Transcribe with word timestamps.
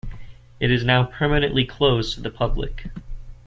It 0.59 0.71
is 0.71 0.83
now 0.83 1.03
permanently 1.03 1.63
closed 1.63 2.15
to 2.15 2.21
the 2.21 2.31
public. 2.31 2.87